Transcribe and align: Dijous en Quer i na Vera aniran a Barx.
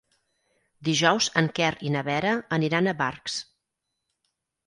Dijous 0.87 1.27
en 1.41 1.49
Quer 1.59 1.69
i 1.89 1.91
na 1.95 2.01
Vera 2.09 2.33
aniran 2.59 2.89
a 2.93 2.97
Barx. 3.03 3.35